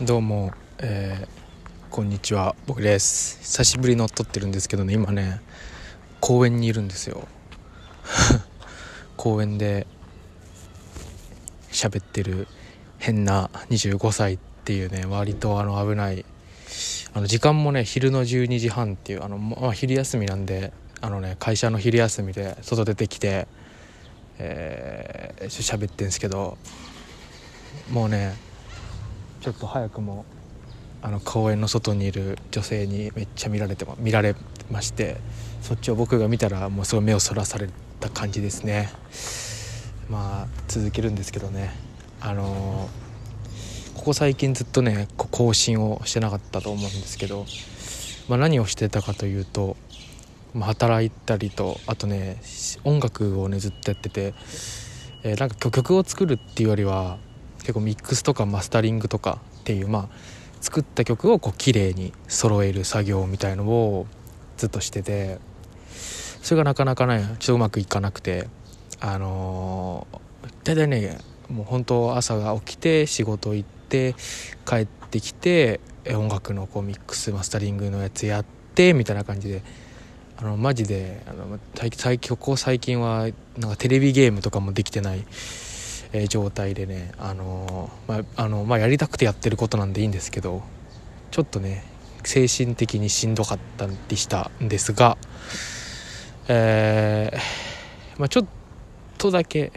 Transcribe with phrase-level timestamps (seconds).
[0.00, 2.54] どうも、えー、こんにちは。
[2.68, 3.40] 僕です。
[3.40, 5.40] 久しぶりの撮ってるんですけどね今ね。
[6.20, 7.26] 公園にいるんですよ。
[9.18, 9.88] 公園で
[11.72, 12.46] 喋ってる
[12.98, 16.24] 変な25歳っていうね割とあの危ない
[17.12, 23.48] あの時間もね昼の12時半っていうあの、まあ、昼休みなんであのね会社の昼休みで外出てきて
[24.38, 26.56] えー、喋ってんですけど
[27.90, 28.36] もうね
[29.40, 30.24] ちょっと早くも
[31.00, 34.34] あの公園の外にいる女性にめっちゃ見られて見られ
[34.70, 35.16] まして
[35.62, 37.68] そっちを僕が見たらもうすごい目をそらされ
[38.00, 38.90] た感じですね。
[40.08, 41.70] まあ続けるんですけどね。
[42.20, 47.46] あのー、ここ最近ずっとね更新をしてなかったと思うんですけど、
[48.28, 49.76] まあ、何をしてたかというと、
[50.52, 52.40] まあ、働いたりとあとね
[52.82, 54.34] 音楽をねずっとやってて、
[55.22, 57.18] えー、なんか曲を作るっていうよりは
[57.68, 60.08] 結構ミックスとかマスタリングとかっていうまあ
[60.62, 64.06] 作った曲をこう綺麗に揃える作業みたいのを
[64.56, 65.38] ずっとしてて
[66.40, 68.48] それがなかなかねちょっとうまくいかなくて
[69.00, 71.18] あのー、大体ね
[71.50, 74.14] もう本当朝が起きて仕事行って
[74.64, 79.62] 帰ってきて音楽のこうミックスマスタリングのやつやってみたいな感じで
[80.38, 85.26] あのマジであの最近ここ最近はなんかテレビゲームとかもできてない
[86.12, 90.62] えー、状態でね、あのー、まあのまあ、やりたくてやってることなんでいいんですけど
[91.30, 91.84] ちょっとね
[92.24, 95.16] 精神的にしんどかったりしたんですが、
[96.48, 98.46] えー、まあ、ちょっ
[99.18, 99.72] とだけ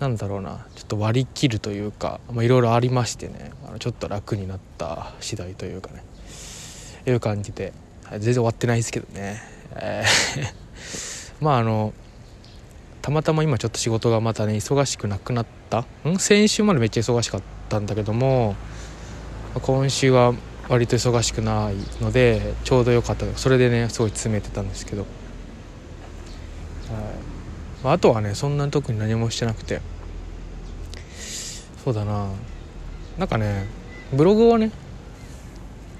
[0.00, 6.04] なんだろうなちょっと割り切るというかいろいろありましてねあのちょっと楽になった次第というかね
[7.06, 7.74] いう感じで、
[8.12, 9.42] 全然終わってないですけどね、
[9.76, 10.64] えー
[11.44, 11.92] まああの
[13.04, 15.84] たまたま今ちょっと仕事がまたね忙しくなくなった？
[16.08, 16.18] ん？
[16.18, 18.56] 先週までめっちゃ忙しかったんだけども
[19.60, 20.32] 今週は
[20.70, 25.10] 割と忙しくないのでちょうど良かったそれでねすごい詰めてたんですけど、はい。
[27.84, 29.82] まあ、あとはねそんなに特に何もしてなくて。
[31.84, 32.30] そうだな。
[33.18, 33.66] なんかね
[34.14, 34.70] ブログをね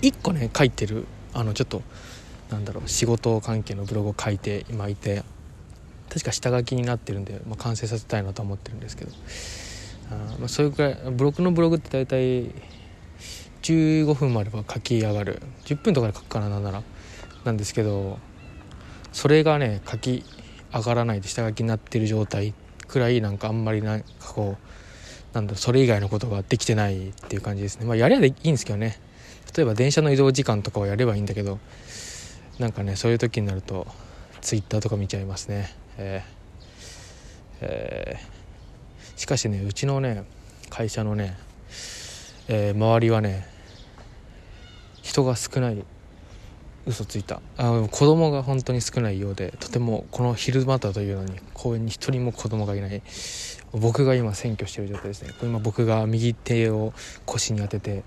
[0.00, 1.04] 1個ね書いてる
[1.34, 1.82] あのちょっと
[2.50, 5.22] なんだろう仕事関係のブログを書いて今いて。
[6.14, 9.10] 確か下書きになってるんで、まあ、完成させたいなと思ってるんですけど。
[10.12, 12.52] あ、まあ、それくらいブログのブログって大体
[13.62, 15.42] 15分もあれば書き上がる。
[15.64, 16.84] 10分とかで書くかななんなら。
[17.44, 18.19] なんですけど
[19.12, 20.25] それがね書き
[20.72, 22.54] 上がらないで下書きになってる状態
[22.86, 27.86] くらいなんかあんまりなんかこうなんだそれ以外のことができてないっていう感じですね。
[27.86, 29.00] まあやればいいんですけどね。
[29.56, 31.58] 例えば電車の移動時間とかをやればいいんだけど
[32.58, 33.86] なんかねそういう時になると
[34.41, 35.75] ツイッターとか見ちゃいますね。
[35.99, 36.34] えー
[37.60, 40.25] えー、しかしねうちのね
[40.71, 41.37] 会社のね、
[42.49, 43.47] えー、周りはね
[45.03, 45.84] 人が少ない
[46.87, 47.41] 嘘ついた。
[47.56, 53.03] あ子供が本当に少ないようでとてもこの昼間だというのに公園に一人も子供がいない。
[53.72, 55.31] 僕が今占拠してる状態ですね。
[55.43, 56.93] 今僕が右手を
[57.25, 58.05] 腰に当てて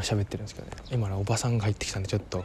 [0.00, 0.72] 喋ってるんですけどね。
[0.90, 2.44] 今ねおばさんが入ってきたんでちょっと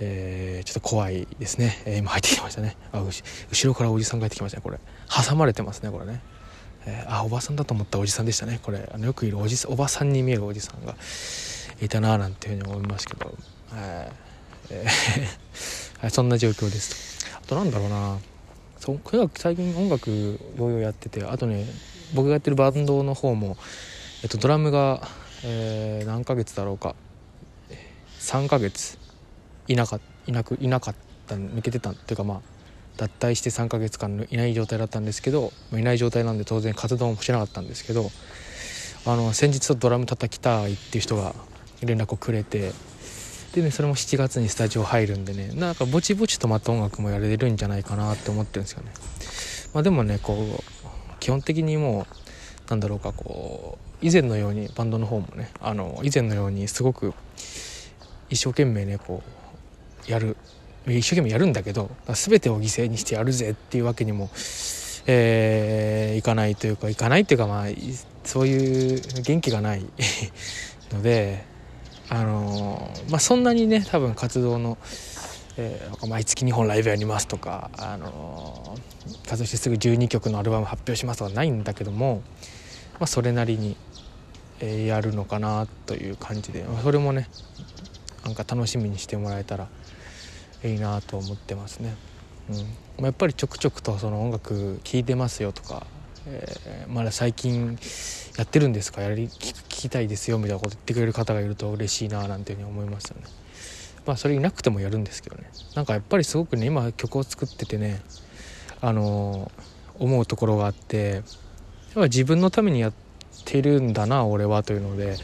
[0.00, 2.76] えー、ちょっと怖いですね、えー、今入ってきましたね。
[2.92, 4.78] あ後ろからおじさんが入ってきましたねこれ。
[5.08, 6.20] 挟まれてますねこれね、
[6.86, 8.60] えー、あおばさんだと思ったおじさんでしたね。
[8.62, 10.96] これあのよくいるおじおばさんに見えるおじさんが
[11.80, 13.32] いたななんていうふうに思いますけど、
[13.74, 17.26] えー、 そんな状況です。
[17.36, 18.18] あとなんだろうな。
[18.78, 21.64] そとにかく最近音楽ようようやっててあとね
[22.12, 23.56] 僕がやってるバンドの方も、
[24.22, 25.08] えっと、ドラムが、
[25.42, 26.94] えー、何ヶ月だろうか。
[28.20, 29.03] 3ヶ月。
[29.68, 30.94] いなかいなくいなかっ
[31.26, 32.40] た抜けてたっていうかまあ
[32.96, 38.10] 脱退して3ヶ月間いない状態だったんですけどいない状態なんで当然活動もしなかったんですけど
[39.06, 41.34] あの先日ドラム叩きたいっていう人が
[41.82, 42.72] 連絡をくれて
[43.54, 48.92] でねそれも7月にスタジオ入るんでねなんかぼちぼちとまた音楽もやれるんじゃないかなって思ってるんですよね。
[49.72, 52.06] まあでもねこう基本的にも
[52.66, 57.12] うなんだろうかこう以前のようにバンドの方もねあの以前のようにすごく
[58.30, 59.43] 一生懸命ねこう
[60.06, 60.36] やる。
[60.86, 64.28] 一生懸命やるんだけど全てを犠牲にしてやるぜっていうわけにも、
[65.06, 67.66] えー、いかないというかいかないっていうかまあ
[68.24, 69.86] そういう元気がない
[70.92, 71.44] ので
[72.10, 74.76] あのー、まあそんなにね多分活動の、
[75.56, 82.22] えー、毎月2本ライブやりますとか、あのー、活動してすぐ12曲のアルバム発表しますとかないんだけども、
[82.94, 83.76] まあ、それなりに、
[84.60, 87.28] えー、やるのかなという感じでそれもね
[88.24, 89.68] なんか楽しみにしてもらえたら
[90.64, 91.94] いいなと思ってますね。
[92.50, 92.56] うん。
[92.56, 92.62] ま
[93.00, 95.86] あ、やっぱりちょくちょくとその音楽聴いてますよとか
[96.26, 97.78] えー、まだ最近
[98.38, 99.02] やってるんですか？
[99.02, 103.20] やり聞きたいですよみたいなこと言ってくれる方がいると嬉しいななんていうふうに思いましたね。
[104.06, 105.44] まあそれいなくてもやるんですけどね。
[105.74, 108.00] なんかやっぱりすごくね今曲を作っててね
[108.80, 111.22] あのー、思うところがあって
[111.94, 112.92] やっ自分のためにやっ
[113.44, 115.16] てるんだな俺はというので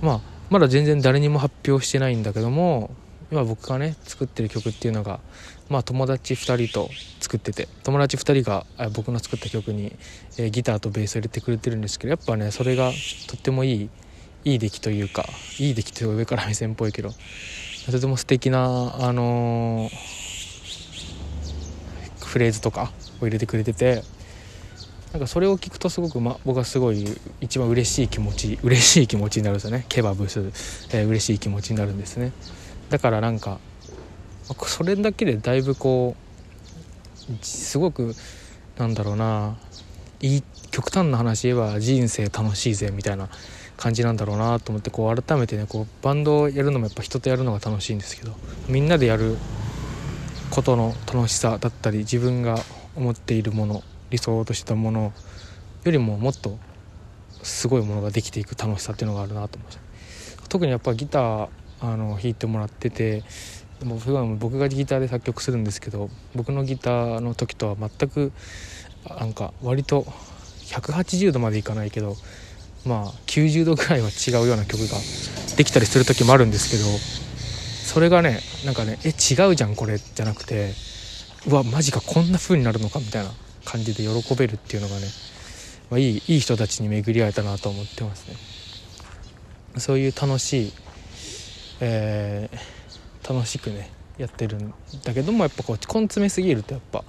[0.00, 0.20] まあ
[0.54, 2.94] まだ全然誰にも発表してないんだけども
[3.32, 5.18] 今僕がね作ってる曲っていうのが
[5.68, 9.96] まあ友達2人と作ってて友達2人が僕の作った曲に、
[10.38, 12.92] えギターとベースを入れてくれてるんですけどやっぱねそれが
[13.26, 13.90] とってもいい
[14.44, 15.26] いい出来というか
[15.58, 17.10] いい出来というか上から目線っぽいけど
[17.90, 19.90] とても素敵なあのー、
[22.24, 24.04] フレーズとかを入れてくれてて
[25.14, 27.06] なんかそれを聞くとすごく、ま、僕はすごい
[27.40, 29.86] 一番嬉しい気持ち嬉しい気持ちになるんですよね。
[29.88, 30.40] ケバブス、
[30.92, 32.32] えー、嬉しい気持ちになるんですね。
[32.90, 33.60] だからなんか
[34.66, 36.16] それだけでだいぶこ
[37.30, 38.16] うすごく
[38.76, 39.56] なんだろうな
[40.20, 43.28] いい極端な話言えば人生楽しいぜみたいな
[43.76, 48.34] 感じなんだろうなと思ってこう改めてねこうバンドをやるのもやっぱ人とやるのが楽しいんですけど
[48.66, 49.36] みんなでやる
[50.50, 52.58] ことの楽しさだったり自分が
[52.96, 53.84] 思っているもの
[54.14, 55.12] 理想としたもの
[55.82, 56.56] よりももっと
[57.42, 59.78] すごいものができていく楽しさっていうのがあるなと思いまし。
[60.36, 61.48] た特にやっぱギター
[61.80, 63.24] あの弾いてもらってて
[63.82, 68.32] も普段僕がギターで作曲するんですけど僕のギターの時とは全く
[69.08, 70.02] なんか割と
[70.66, 72.14] 180度までいかないけど
[72.86, 74.96] まあ90度ぐらいは違うような曲が
[75.56, 76.84] できたりする時もあるんですけど
[77.92, 80.72] それがねなんかねえ違うじゃんこれじゃなくて
[81.48, 83.30] うわマジかこんな風になるのかみたいな。
[83.64, 85.06] 感じで喜べるっていうのがね、
[85.90, 89.80] まあ、いいいい人たちに巡り会えたなと思ってますね。
[89.80, 90.72] そういう楽しい、
[91.80, 94.72] えー、楽しくねやってるん
[95.02, 97.02] だけどもやっぱこう根詰めすぎるとやっぱ、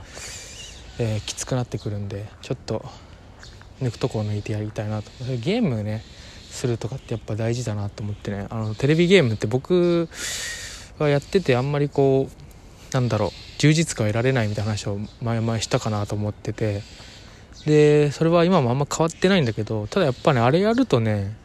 [0.97, 2.83] えー、きつくなってくるんでちょっと
[3.81, 5.11] 抜くとこを抜いてやりたいなと。
[5.41, 6.03] ゲームね
[6.49, 8.47] するとかってやっぱ大事だなと思ってね。
[8.49, 10.07] あのテレビゲームって僕
[10.97, 12.44] はやっててあんまりこう
[12.95, 16.81] なんだろう充実感を得られないみたいな話を前々したかなと思ってて
[17.65, 21.35] でそれは今もあんま変わってないんだけどただやっぱねあれやるとね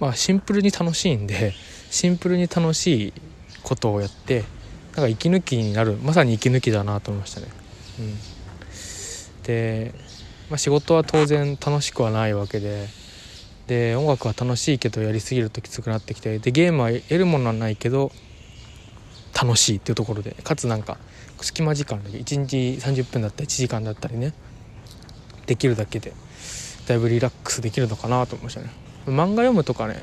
[0.00, 1.54] まあシンプルに楽しいんで
[1.88, 3.12] シンプルに楽しい
[3.62, 4.42] ことをやって
[4.96, 7.46] なんか息抜きになるまさに息抜きだなと思いましたね。
[8.00, 8.18] うん、
[9.44, 9.94] で、
[10.50, 12.88] まあ、仕事は当然楽しくはないわけで
[13.68, 18.10] で音楽は楽しいけどやりすぎるときつくなってきてでゲームは得るものはないけど
[19.46, 20.98] 楽しいっていうところでかつなんか
[21.40, 24.32] 隙間時間で1日30分だったり1時間だったりね
[25.46, 26.12] できるだけで
[26.88, 28.70] だいぶリラックスできるのかなと思いましたね。
[29.06, 30.02] 漫画読むとかね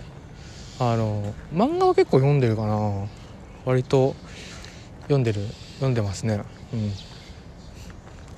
[0.80, 3.08] あの漫画は結構読んでるかな。
[3.66, 4.16] 割と
[5.04, 5.42] 読んでる
[5.76, 6.42] 読んでますね。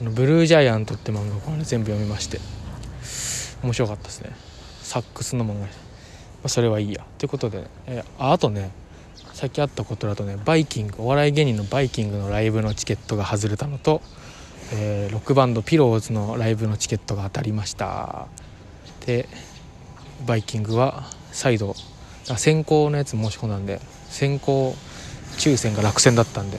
[0.02, 0.14] うん。
[0.14, 2.40] ブルージャイアントって漫画を、ね、全部読みまして
[3.64, 4.32] 面白かったですね。
[4.82, 5.56] サックスの漫
[6.44, 7.06] 画、それはいいや。
[7.18, 8.72] ということで、えああとね
[9.36, 14.02] さっきあったことだとねバイキングお笑い芸人のバイキングのライブのチケットが外れたのと、
[14.72, 18.28] えー、ロックバンドピローズのライブのチケットが当たりました。
[19.06, 19.28] で
[20.26, 21.76] バイキングは再度
[22.24, 24.74] 先行のやつ申し込んだんで先行
[25.38, 26.58] 抽選が落選だったんで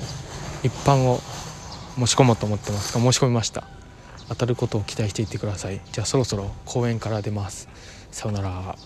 [0.63, 1.21] 一般を
[1.97, 2.93] 申し込もうと思ってます。
[2.93, 3.65] が申し込みました。
[4.29, 5.81] 当たることを期待していってください。
[5.93, 7.71] じゃあそろそろ公園から出ます。
[8.11, 8.77] さようなら。